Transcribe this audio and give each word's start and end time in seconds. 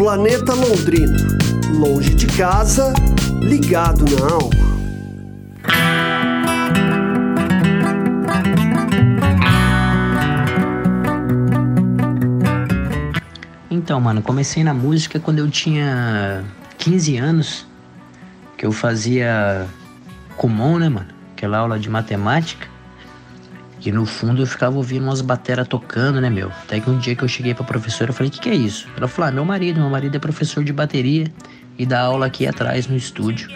Planeta 0.00 0.54
Londrina. 0.54 1.14
Longe 1.74 2.14
de 2.14 2.26
casa, 2.28 2.94
ligado 3.42 4.02
na 4.16 4.32
alma. 4.32 4.50
Então, 13.70 14.00
mano, 14.00 14.22
comecei 14.22 14.64
na 14.64 14.72
música 14.72 15.20
quando 15.20 15.40
eu 15.40 15.50
tinha 15.50 16.46
15 16.78 17.18
anos, 17.18 17.66
que 18.56 18.64
eu 18.64 18.72
fazia 18.72 19.66
comum, 20.34 20.78
né, 20.78 20.88
mano? 20.88 21.08
Aquela 21.36 21.58
aula 21.58 21.78
de 21.78 21.90
matemática. 21.90 22.66
E 23.82 23.90
no 23.90 24.04
fundo 24.04 24.42
eu 24.42 24.46
ficava 24.46 24.76
ouvindo 24.76 25.04
umas 25.04 25.20
bateras 25.20 25.66
tocando, 25.66 26.20
né, 26.20 26.28
meu? 26.28 26.48
Até 26.48 26.80
que 26.80 26.90
um 26.90 26.98
dia 26.98 27.14
que 27.14 27.22
eu 27.22 27.28
cheguei 27.28 27.54
pra 27.54 27.64
professora, 27.64 28.10
eu 28.10 28.14
falei, 28.14 28.28
o 28.28 28.32
que, 28.32 28.40
que 28.40 28.50
é 28.50 28.54
isso? 28.54 28.86
Ela 28.96 29.08
falou, 29.08 29.28
ah, 29.28 29.32
meu 29.32 29.44
marido, 29.44 29.80
meu 29.80 29.88
marido 29.88 30.16
é 30.16 30.18
professor 30.18 30.62
de 30.62 30.72
bateria 30.72 31.26
e 31.78 31.86
dá 31.86 32.02
aula 32.02 32.26
aqui 32.26 32.46
atrás 32.46 32.86
no 32.86 32.96
estúdio. 32.96 33.50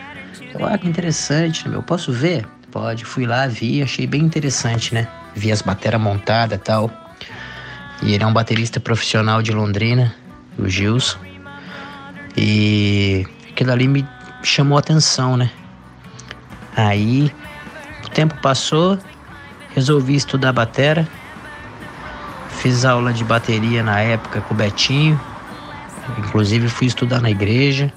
Eu, 0.54 0.66
ah, 0.66 0.78
que 0.78 0.88
interessante, 0.88 1.64
né, 1.66 1.72
meu? 1.72 1.82
Posso 1.82 2.12
ver? 2.12 2.46
Pode. 2.70 3.04
Fui 3.04 3.26
lá, 3.26 3.46
vi, 3.46 3.82
achei 3.82 4.06
bem 4.06 4.22
interessante, 4.22 4.94
né? 4.94 5.06
Vi 5.34 5.52
as 5.52 5.62
bateras 5.62 6.00
montadas 6.00 6.58
e 6.58 6.60
tal. 6.60 6.90
E 8.02 8.14
ele 8.14 8.24
é 8.24 8.26
um 8.26 8.32
baterista 8.32 8.80
profissional 8.80 9.42
de 9.42 9.52
Londrina 9.52 10.14
o 10.58 10.68
Gilson. 10.68 11.18
E 12.36 13.26
aquilo 13.50 13.72
ali 13.72 13.88
me 13.88 14.06
chamou 14.42 14.76
a 14.76 14.80
atenção, 14.80 15.36
né? 15.36 15.50
Aí 16.76 17.32
o 18.04 18.08
tempo 18.10 18.34
passou, 18.40 18.98
resolvi 19.74 20.14
estudar 20.14 20.52
batera. 20.52 21.06
Fiz 22.48 22.84
aula 22.84 23.12
de 23.12 23.24
bateria 23.24 23.82
na 23.82 24.00
época 24.00 24.40
com 24.40 24.54
o 24.54 24.56
Betinho. 24.56 25.20
Inclusive 26.18 26.68
fui 26.68 26.86
estudar 26.86 27.20
na 27.20 27.30
igreja. 27.30 27.92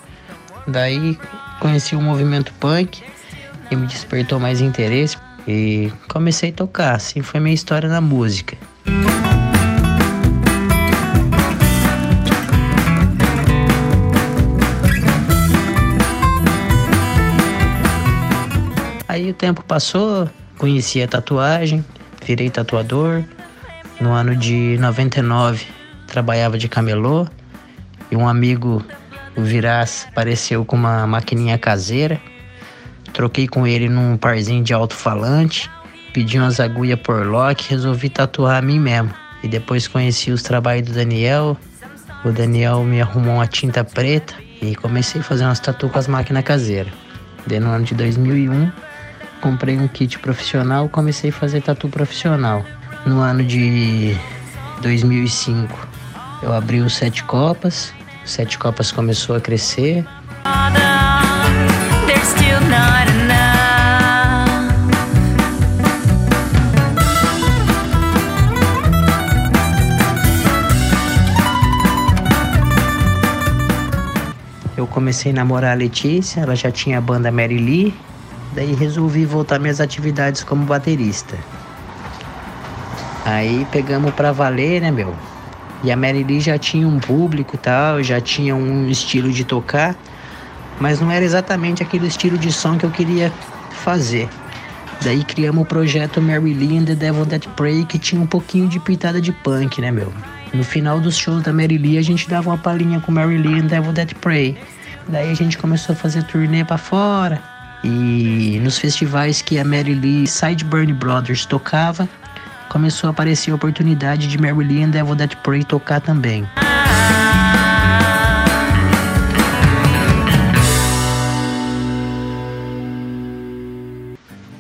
Daí 0.68 1.18
conheci 1.60 1.96
o 1.96 2.02
movimento 2.02 2.52
punk 2.60 3.02
e 3.70 3.76
me 3.76 3.88
despertou 3.88 4.40
mais 4.40 4.60
interesse 4.60 5.18
e 5.48 5.92
comecei 6.10 6.50
a 6.50 6.54
tocar. 6.54 6.96
Assim 6.96 7.22
foi 7.22 7.40
minha 7.40 7.56
história 7.56 7.88
na 7.88 8.02
música. 8.02 8.58
Aí 19.08 19.32
o 19.32 19.34
tempo 19.34 19.64
passou, 19.64 20.30
conheci 20.58 21.02
a 21.02 21.08
tatuagem, 21.08 21.86
virei 22.26 22.50
tatuador. 22.50 23.24
No 24.00 24.12
ano 24.12 24.36
de 24.36 24.78
99 24.80 25.66
trabalhava 26.08 26.58
de 26.58 26.68
camelô 26.68 27.28
e 28.12 28.16
um 28.16 28.28
amigo, 28.28 28.84
o 29.36 29.42
Viraz, 29.42 30.08
apareceu 30.10 30.64
com 30.66 30.76
uma 30.76 31.06
maquininha 31.08 31.58
caseira. 31.58 32.20
Troquei 33.14 33.48
com 33.48 33.66
ele 33.66 33.90
num 33.90 34.18
parzinho 34.18 34.64
de 34.64 34.74
alto-falante, 34.74 35.70
pedi 36.14 36.38
umas 36.38 36.60
agulhas 36.60 37.00
por 37.00 37.26
lock, 37.26 37.70
resolvi 37.70 38.10
tatuar 38.10 38.58
a 38.58 38.62
mim 38.62 38.80
mesmo. 38.80 39.14
E 39.44 39.48
depois 39.48 39.88
conheci 39.88 40.32
os 40.32 40.42
trabalhos 40.42 40.88
do 40.88 40.94
Daniel. 40.94 41.58
O 42.26 42.32
Daniel 42.32 42.84
me 42.84 43.02
arrumou 43.02 43.36
uma 43.36 43.48
tinta 43.48 43.84
preta 43.84 44.36
e 44.62 44.76
comecei 44.76 45.22
a 45.22 45.24
fazer 45.24 45.46
umas 45.46 45.60
tatu 45.60 45.90
com 45.90 46.00
as 46.00 46.08
máquinas 46.08 46.44
caseiras. 46.44 46.92
Daí 47.46 47.60
no 47.60 47.70
ano 47.70 47.86
de 47.86 47.96
2001 47.96 48.72
comprei 49.42 49.78
um 49.78 49.88
kit 49.88 50.20
profissional, 50.20 50.90
comecei 50.90 51.30
a 51.30 51.34
fazer 51.34 51.62
tatu 51.62 51.88
profissional. 51.90 52.64
No 53.06 53.22
ano 53.22 53.44
de 53.44 54.16
2005, 54.82 55.88
eu 56.42 56.54
abri 56.54 56.82
o 56.82 56.90
Sete 56.90 57.24
Copas, 57.24 57.94
o 58.24 58.28
Sete 58.28 58.58
Copas 58.58 58.92
começou 58.92 59.36
a 59.36 59.42
crescer. 59.42 60.06
Eu 74.76 74.86
comecei 74.86 75.32
a 75.32 75.36
namorar 75.36 75.72
a 75.72 75.74
Letícia, 75.74 76.42
ela 76.42 76.56
já 76.56 76.70
tinha 76.70 77.00
a 77.00 77.02
banda 77.02 77.32
Mary 77.32 77.58
Lee, 77.58 77.96
Daí 78.58 78.74
resolvi 78.74 79.24
voltar 79.24 79.60
minhas 79.60 79.80
atividades 79.80 80.44
como 80.44 80.66
baterista. 80.66 81.38
Aí 83.24 83.68
pegamos 83.72 84.12
pra 84.16 84.32
valer, 84.32 84.82
né, 84.82 84.90
meu? 84.90 85.14
E 85.84 85.92
a 85.92 85.96
Mary 85.96 86.24
Lee 86.24 86.40
já 86.40 86.58
tinha 86.58 86.88
um 86.88 86.98
público 86.98 87.54
e 87.54 87.60
tal, 87.60 88.02
já 88.02 88.20
tinha 88.20 88.56
um 88.56 88.90
estilo 88.90 89.32
de 89.32 89.46
tocar, 89.46 89.96
mas 90.80 91.00
não 91.00 91.12
era 91.12 91.24
exatamente 91.24 91.84
aquele 91.84 92.08
estilo 92.08 92.36
de 92.36 92.52
som 92.52 92.80
que 92.80 92.84
eu 92.84 92.90
queria 92.90 93.32
fazer. 93.84 94.28
Daí 95.04 95.24
criamos 95.24 95.62
o 95.62 95.66
projeto 95.66 96.20
Mary 96.20 96.56
Lee 96.56 96.80
and 96.80 96.86
the 96.86 96.96
Devil 96.96 97.28
That 97.28 97.48
Pray, 97.50 97.86
que 97.86 98.00
tinha 98.00 98.20
um 98.20 98.26
pouquinho 98.26 98.68
de 98.68 98.80
pitada 98.80 99.22
de 99.22 99.32
punk, 99.32 99.80
né, 99.82 99.92
meu? 99.92 100.12
No 100.52 100.64
final 100.64 101.00
dos 101.00 101.16
shows 101.16 101.44
da 101.44 101.54
Mary 101.54 101.78
Lee, 101.78 102.00
a 102.00 102.02
gente 102.02 102.28
dava 102.28 102.50
uma 102.50 102.58
palhinha 102.58 103.00
com 103.02 103.12
Mary 103.12 103.38
Lee 103.38 103.60
and 103.60 103.68
Devil 103.68 103.94
That 103.94 104.16
Pray. 104.16 104.58
Daí 105.08 105.30
a 105.30 105.36
gente 105.36 105.60
começou 105.60 105.94
a 105.94 105.96
fazer 105.96 106.24
turnê 106.24 106.66
para 106.66 106.80
fora, 106.80 107.40
e 107.84 108.60
nos 108.62 108.78
festivais 108.78 109.42
que 109.42 109.60
a 109.60 109.64
Mary 109.64 109.94
Lee 109.94 110.28
Sideburn 110.28 110.94
Brothers 110.94 111.46
tocava, 111.46 112.08
começou 112.70 113.08
a 113.08 113.12
aparecer 113.12 113.52
a 113.52 113.56
oportunidade 113.56 114.28
de 114.28 114.38
Mary 114.38 114.64
Lee 114.64 114.84
and 114.84 114.90
Devil 114.90 115.16
That 115.16 115.36
Pray 115.38 115.64
tocar 115.64 116.02
também. 116.02 116.48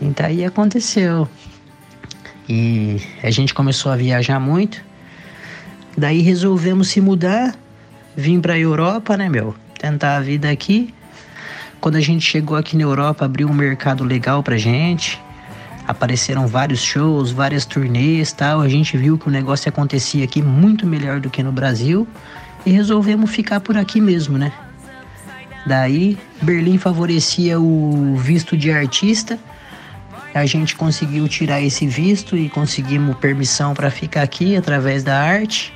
Então 0.02 0.26
aí 0.26 0.46
aconteceu. 0.46 1.28
E 2.50 3.02
a 3.22 3.30
gente 3.30 3.54
começou 3.54 3.92
a 3.92 3.96
viajar 3.96 4.40
muito. 4.40 4.82
Daí 5.98 6.22
resolvemos 6.22 6.90
se 6.90 7.02
mudar, 7.02 7.56
vim 8.16 8.40
pra 8.40 8.58
Europa, 8.58 9.18
né, 9.18 9.28
meu? 9.28 9.54
Tentar 9.78 10.18
a 10.18 10.20
vida 10.22 10.50
aqui. 10.50 10.94
Quando 11.80 11.96
a 11.96 12.02
gente 12.02 12.26
chegou 12.26 12.58
aqui 12.58 12.76
na 12.76 12.84
Europa, 12.84 13.26
abriu 13.26 13.48
um 13.48 13.54
mercado 13.54 14.04
legal 14.04 14.42
pra 14.42 14.58
gente. 14.58 15.22
Apareceram 15.88 16.48
vários 16.48 16.82
shows, 16.82 17.32
várias 17.32 17.66
turnês 17.66 18.32
tal. 18.34 18.62
A 18.62 18.68
gente 18.68 18.98
viu 18.98 19.18
que 19.18 19.28
o 19.28 19.32
negócio 19.32 19.70
acontecia 19.70 20.24
aqui 20.24 20.42
muito 20.42 20.86
melhor 20.86 21.20
do 21.20 21.30
que 21.30 21.42
no 21.42 21.52
Brasil 21.52 22.08
e 22.66 22.72
resolvemos 22.72 23.30
ficar 23.30 23.62
por 23.62 23.78
aqui 23.78 24.02
mesmo, 24.02 24.38
né? 24.38 24.52
Daí, 25.66 26.18
Berlim 26.42 26.78
favorecia 26.78 27.60
o 27.60 28.16
visto 28.18 28.58
de 28.58 28.72
artista. 28.72 29.38
A 30.34 30.46
gente 30.46 30.76
conseguiu 30.76 31.28
tirar 31.28 31.62
esse 31.62 31.88
visto 31.88 32.38
e 32.38 32.50
conseguimos 32.50 33.18
permissão 33.18 33.74
para 33.74 33.90
ficar 33.90 34.22
aqui 34.22 34.56
através 34.56 35.04
da 35.04 35.20
arte. 35.20 35.74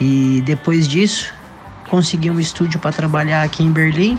E 0.00 0.42
depois 0.44 0.86
disso, 0.86 1.34
consegui 1.88 2.30
um 2.30 2.38
estúdio 2.38 2.78
para 2.78 2.92
trabalhar 2.92 3.42
aqui 3.42 3.62
em 3.62 3.72
Berlim 3.72 4.18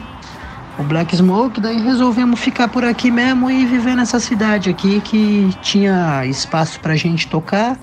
o 0.80 0.84
Black 0.84 1.14
Smoke, 1.14 1.60
daí 1.60 1.78
resolvemos 1.82 2.40
ficar 2.40 2.70
por 2.70 2.86
aqui 2.86 3.12
mesmo 3.12 3.52
e 3.52 3.66
viver 3.66 3.96
nessa 3.96 4.18
cidade 4.18 4.70
aqui 4.70 5.02
que 5.02 5.54
tinha 5.62 6.26
espaço 6.26 6.80
pra 6.80 6.96
gente 6.96 7.28
tocar, 7.28 7.78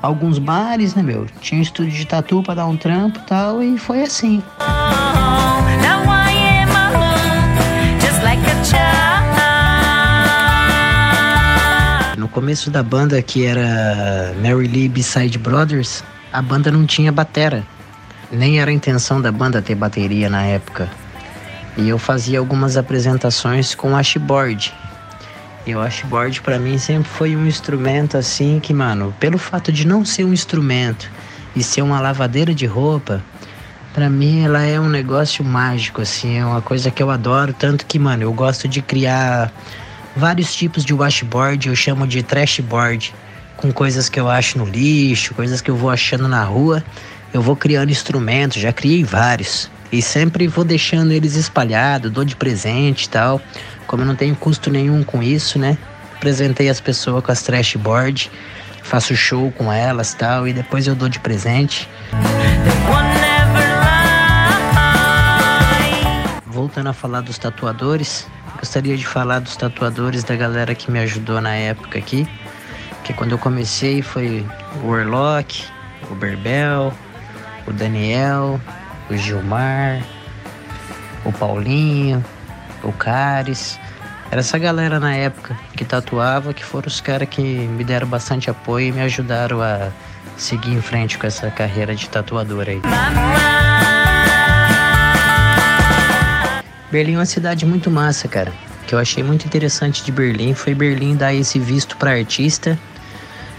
alguns 0.00 0.38
bares, 0.38 0.94
né, 0.94 1.02
meu? 1.02 1.26
Tinha 1.42 1.58
um 1.58 1.62
estúdio 1.62 1.92
de 1.92 2.06
tatu 2.06 2.42
pra 2.42 2.54
dar 2.54 2.66
um 2.66 2.74
trampo 2.74 3.18
e 3.18 3.22
tal, 3.24 3.62
e 3.62 3.76
foi 3.76 4.00
assim. 4.00 4.42
No 12.16 12.28
começo 12.28 12.70
da 12.70 12.82
banda, 12.82 13.20
que 13.20 13.44
era 13.44 14.34
Mary 14.42 14.66
Lee 14.68 14.88
Beside 14.88 15.36
Brothers, 15.36 16.02
a 16.32 16.40
banda 16.40 16.72
não 16.72 16.86
tinha 16.86 17.12
batera. 17.12 17.62
Nem 18.30 18.60
era 18.60 18.70
a 18.70 18.74
intenção 18.74 19.20
da 19.20 19.32
banda 19.32 19.62
ter 19.62 19.74
bateria 19.74 20.28
na 20.28 20.42
época. 20.44 20.88
E 21.76 21.88
eu 21.88 21.98
fazia 21.98 22.38
algumas 22.38 22.76
apresentações 22.76 23.74
com 23.74 23.96
ashboard. 23.96 24.74
E 25.66 25.74
o 25.74 25.80
ashboard 25.80 26.40
para 26.42 26.58
mim 26.58 26.78
sempre 26.78 27.08
foi 27.08 27.36
um 27.36 27.46
instrumento 27.46 28.16
assim 28.16 28.60
que, 28.60 28.74
mano, 28.74 29.14
pelo 29.18 29.38
fato 29.38 29.70
de 29.72 29.86
não 29.86 30.04
ser 30.04 30.24
um 30.24 30.32
instrumento 30.32 31.10
e 31.54 31.62
ser 31.62 31.82
uma 31.82 32.00
lavadeira 32.00 32.54
de 32.54 32.66
roupa, 32.66 33.22
para 33.92 34.08
mim 34.08 34.44
ela 34.44 34.62
é 34.62 34.78
um 34.78 34.88
negócio 34.88 35.44
mágico 35.44 36.02
assim, 36.02 36.38
é 36.38 36.44
uma 36.44 36.60
coisa 36.60 36.90
que 36.90 37.02
eu 37.02 37.10
adoro, 37.10 37.52
tanto 37.52 37.84
que, 37.86 37.98
mano, 37.98 38.22
eu 38.22 38.32
gosto 38.32 38.68
de 38.68 38.80
criar 38.80 39.52
vários 40.14 40.54
tipos 40.54 40.84
de 40.84 40.92
washboard, 40.92 41.68
eu 41.68 41.76
chamo 41.76 42.06
de 42.06 42.22
trashboard, 42.22 43.14
com 43.56 43.72
coisas 43.72 44.08
que 44.08 44.20
eu 44.20 44.28
acho 44.28 44.58
no 44.58 44.64
lixo, 44.64 45.34
coisas 45.34 45.60
que 45.60 45.70
eu 45.70 45.76
vou 45.76 45.90
achando 45.90 46.28
na 46.28 46.44
rua, 46.44 46.82
eu 47.32 47.42
vou 47.42 47.56
criando 47.56 47.90
instrumentos, 47.90 48.60
já 48.60 48.72
criei 48.72 49.04
vários. 49.04 49.70
E 49.90 50.02
sempre 50.02 50.46
vou 50.46 50.64
deixando 50.64 51.12
eles 51.12 51.34
espalhados, 51.34 52.10
dou 52.10 52.24
de 52.24 52.36
presente 52.36 53.04
e 53.04 53.08
tal. 53.08 53.40
Como 53.86 54.02
eu 54.02 54.06
não 54.06 54.14
tenho 54.14 54.36
custo 54.36 54.70
nenhum 54.70 55.02
com 55.02 55.22
isso, 55.22 55.58
né? 55.58 55.78
Apresentei 56.14 56.68
as 56.68 56.80
pessoas 56.80 57.24
com 57.24 57.32
as 57.32 57.42
trash 57.42 57.76
board, 57.76 58.30
faço 58.82 59.16
show 59.16 59.50
com 59.52 59.72
elas 59.72 60.14
tal, 60.14 60.46
e 60.46 60.52
depois 60.52 60.86
eu 60.86 60.94
dou 60.94 61.08
de 61.08 61.18
presente. 61.20 61.88
voltando 66.58 66.88
a 66.88 66.92
falar 66.92 67.20
dos 67.20 67.38
tatuadores, 67.38 68.26
gostaria 68.58 68.96
de 68.96 69.06
falar 69.06 69.38
dos 69.38 69.56
tatuadores 69.56 70.24
da 70.24 70.34
galera 70.34 70.74
que 70.74 70.90
me 70.90 70.98
ajudou 70.98 71.40
na 71.40 71.54
época 71.54 71.98
aqui. 71.98 72.28
Que 73.04 73.14
quando 73.14 73.30
eu 73.30 73.38
comecei 73.38 74.02
foi 74.02 74.44
o 74.82 74.88
Warlock, 74.88 75.64
o 76.10 76.14
Berbel, 76.14 76.92
o 77.68 77.72
Daniel, 77.72 78.58
o 79.10 79.16
Gilmar, 79.16 80.02
o 81.24 81.32
Paulinho, 81.32 82.24
o 82.82 82.92
Caris. 82.92 83.78
Era 84.30 84.40
essa 84.40 84.58
galera 84.58 84.98
na 84.98 85.14
época 85.14 85.56
que 85.76 85.84
tatuava 85.84 86.54
que 86.54 86.64
foram 86.64 86.86
os 86.86 87.00
caras 87.00 87.28
que 87.28 87.42
me 87.42 87.84
deram 87.84 88.08
bastante 88.08 88.50
apoio 88.50 88.88
e 88.88 88.92
me 88.92 89.00
ajudaram 89.02 89.60
a 89.62 89.90
seguir 90.36 90.72
em 90.72 90.80
frente 90.80 91.18
com 91.18 91.26
essa 91.26 91.50
carreira 91.50 91.94
de 91.94 92.08
tatuador 92.08 92.66
aí. 92.68 92.80
Berlim 96.90 97.14
é 97.14 97.18
uma 97.18 97.26
cidade 97.26 97.66
muito 97.66 97.90
massa, 97.90 98.28
cara. 98.28 98.52
O 98.82 98.86
que 98.86 98.94
eu 98.94 98.98
achei 98.98 99.22
muito 99.22 99.44
interessante 99.44 100.02
de 100.02 100.10
Berlim 100.10 100.54
foi 100.54 100.74
Berlim 100.74 101.16
dar 101.16 101.34
esse 101.34 101.58
visto 101.58 101.98
para 101.98 102.12
artista. 102.12 102.78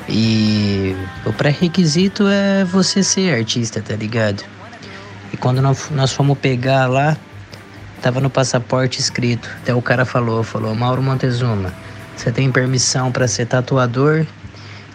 E 0.08 0.96
o 1.26 1.34
pré-requisito 1.34 2.28
é 2.28 2.64
você 2.64 3.04
ser 3.04 3.34
artista, 3.34 3.82
tá 3.82 3.96
ligado? 3.96 4.44
E 5.32 5.38
quando 5.38 5.62
nós 5.62 6.12
fomos 6.14 6.38
pegar 6.38 6.88
lá, 6.88 7.18
tava 8.02 8.20
no 8.20 8.30
passaporte 8.30 9.00
escrito. 9.00 9.50
Até 9.62 9.74
o 9.74 9.82
cara 9.82 10.06
falou, 10.06 10.44
falou, 10.44 10.74
Mauro 10.74 11.02
Montezuma, 11.02 11.74
você 12.16 12.32
tem 12.32 12.52
permissão 12.52 13.12
para 13.12 13.28
ser 13.28 13.46
tatuador 13.46 14.26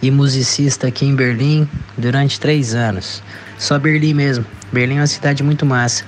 e 0.02 0.10
musicista 0.10 0.88
aqui 0.88 1.06
em 1.06 1.14
Berlim 1.14 1.68
durante 1.96 2.40
três 2.40 2.74
anos. 2.74 3.22
Só 3.58 3.78
Berlim 3.78 4.14
mesmo. 4.14 4.44
Berlim 4.72 4.96
é 4.96 5.00
uma 5.00 5.06
cidade 5.06 5.42
muito 5.42 5.64
massa. 5.64 6.04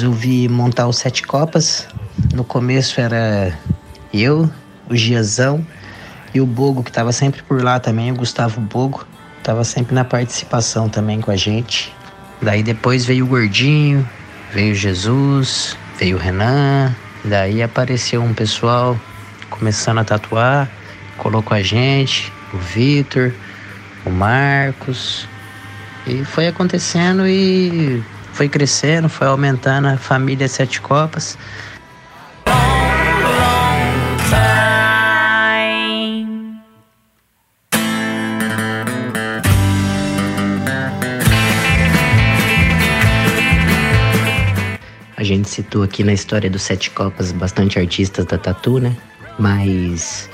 Resolvi 0.00 0.48
montar 0.48 0.86
o 0.86 0.94
Sete 0.94 1.22
Copas. 1.24 1.86
No 2.32 2.42
começo 2.42 2.98
era 2.98 3.52
eu, 4.14 4.50
o 4.88 4.96
Giazão 4.96 5.64
e 6.32 6.40
o 6.40 6.46
Bogo, 6.46 6.82
que 6.82 6.88
estava 6.88 7.12
sempre 7.12 7.42
por 7.42 7.62
lá 7.62 7.78
também, 7.78 8.10
o 8.10 8.14
Gustavo 8.14 8.62
Bogo. 8.62 9.06
Tava 9.42 9.62
sempre 9.62 9.94
na 9.94 10.02
participação 10.02 10.88
também 10.88 11.20
com 11.20 11.30
a 11.30 11.36
gente. 11.36 11.94
Daí 12.40 12.62
depois 12.62 13.04
veio 13.04 13.26
o 13.26 13.28
Gordinho, 13.28 14.08
veio 14.54 14.74
Jesus, 14.74 15.76
veio 15.98 16.16
o 16.16 16.18
Renan. 16.18 16.96
Daí 17.22 17.62
apareceu 17.62 18.22
um 18.22 18.32
pessoal 18.32 18.98
começando 19.50 19.98
a 19.98 20.04
tatuar, 20.04 20.66
colocou 21.18 21.54
a 21.54 21.62
gente, 21.62 22.32
o 22.54 22.56
Vitor, 22.56 23.34
o 24.06 24.10
Marcos. 24.10 25.28
E 26.06 26.24
foi 26.24 26.46
acontecendo 26.46 27.28
e 27.28 28.02
foi 28.40 28.48
crescendo, 28.48 29.06
foi 29.06 29.26
aumentando 29.26 29.86
a 29.88 29.98
família 29.98 30.48
Sete 30.48 30.80
Copas. 30.80 31.36
A 45.18 45.22
gente 45.22 45.46
citou 45.46 45.82
aqui 45.82 46.02
na 46.02 46.14
história 46.14 46.48
do 46.48 46.58
Sete 46.58 46.90
Copas 46.92 47.32
bastante 47.32 47.78
artistas 47.78 48.24
da 48.24 48.38
Tatu, 48.38 48.78
né? 48.78 48.96
Mas 49.38 50.30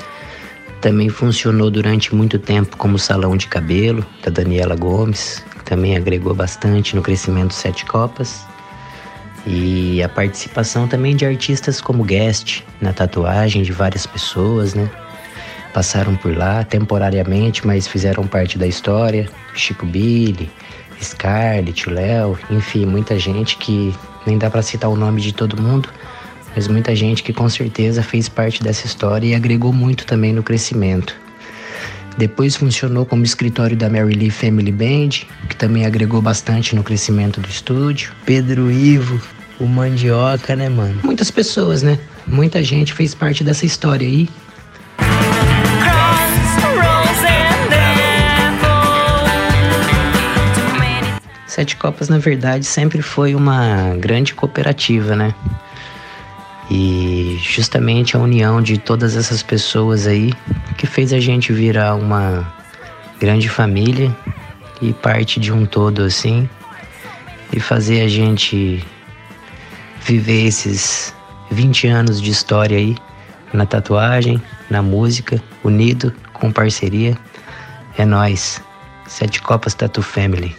também 0.80 1.08
funcionou 1.08 1.72
durante 1.72 2.14
muito 2.14 2.38
tempo 2.38 2.76
como 2.76 3.00
salão 3.00 3.36
de 3.36 3.48
cabelo 3.48 4.06
da 4.22 4.30
Daniela 4.30 4.76
Gomes, 4.76 5.44
também 5.66 5.96
agregou 5.96 6.32
bastante 6.32 6.96
no 6.96 7.02
crescimento 7.02 7.52
Sete 7.52 7.84
Copas. 7.84 8.46
E 9.46 10.02
a 10.02 10.08
participação 10.08 10.88
também 10.88 11.14
de 11.14 11.26
artistas 11.26 11.80
como 11.80 12.02
guest 12.02 12.64
na 12.80 12.92
tatuagem 12.92 13.62
de 13.62 13.72
várias 13.72 14.06
pessoas, 14.06 14.74
né? 14.74 14.88
Passaram 15.74 16.16
por 16.16 16.34
lá 16.36 16.64
temporariamente, 16.64 17.66
mas 17.66 17.86
fizeram 17.86 18.26
parte 18.26 18.56
da 18.56 18.66
história. 18.66 19.28
Chico 19.54 19.84
Billy, 19.84 20.50
Scarlett, 21.02 21.88
Léo, 21.90 22.38
enfim, 22.50 22.86
muita 22.86 23.18
gente 23.18 23.56
que 23.58 23.94
nem 24.26 24.38
dá 24.38 24.50
para 24.50 24.62
citar 24.62 24.90
o 24.90 24.96
nome 24.96 25.20
de 25.20 25.32
todo 25.32 25.60
mundo, 25.60 25.88
mas 26.54 26.66
muita 26.66 26.96
gente 26.96 27.22
que 27.22 27.32
com 27.32 27.48
certeza 27.48 28.02
fez 28.02 28.28
parte 28.28 28.62
dessa 28.62 28.86
história 28.86 29.26
e 29.26 29.34
agregou 29.34 29.72
muito 29.72 30.06
também 30.06 30.32
no 30.32 30.42
crescimento. 30.42 31.25
Depois 32.16 32.56
funcionou 32.56 33.04
como 33.04 33.24
escritório 33.24 33.76
da 33.76 33.90
Mary 33.90 34.14
Lee 34.14 34.30
Family 34.30 34.72
Band, 34.72 35.26
que 35.48 35.56
também 35.56 35.84
agregou 35.84 36.22
bastante 36.22 36.74
no 36.74 36.82
crescimento 36.82 37.40
do 37.40 37.48
estúdio. 37.48 38.12
Pedro 38.24 38.70
Ivo, 38.70 39.20
o 39.60 39.66
Mandioca, 39.66 40.56
né, 40.56 40.68
mano? 40.68 40.98
Muitas 41.04 41.30
pessoas, 41.30 41.82
né? 41.82 41.98
Muita 42.26 42.62
gente 42.62 42.94
fez 42.94 43.14
parte 43.14 43.44
dessa 43.44 43.66
história 43.66 44.06
aí. 44.06 44.28
Sete 51.46 51.76
Copas, 51.76 52.08
na 52.10 52.18
verdade, 52.18 52.66
sempre 52.66 53.00
foi 53.00 53.34
uma 53.34 53.94
grande 53.98 54.34
cooperativa, 54.34 55.16
né? 55.16 55.34
E 56.70 57.38
justamente 57.42 58.16
a 58.16 58.20
união 58.20 58.60
de 58.60 58.76
todas 58.76 59.16
essas 59.16 59.42
pessoas 59.42 60.06
aí 60.06 60.32
que 60.76 60.86
fez 60.86 61.12
a 61.12 61.20
gente 61.20 61.52
virar 61.52 61.94
uma 61.94 62.52
grande 63.20 63.48
família 63.48 64.14
e 64.82 64.92
parte 64.92 65.38
de 65.38 65.52
um 65.52 65.64
todo 65.64 66.02
assim 66.02 66.48
e 67.52 67.60
fazer 67.60 68.02
a 68.02 68.08
gente 68.08 68.84
viver 70.02 70.46
esses 70.46 71.14
20 71.50 71.86
anos 71.88 72.20
de 72.20 72.30
história 72.30 72.76
aí 72.76 72.96
na 73.52 73.64
tatuagem, 73.64 74.42
na 74.68 74.82
música, 74.82 75.42
unido 75.64 76.12
com 76.32 76.52
parceria. 76.52 77.16
É 77.96 78.04
nós, 78.04 78.60
Sete 79.06 79.40
Copas 79.40 79.74
Tattoo 79.74 80.02
Family. 80.02 80.54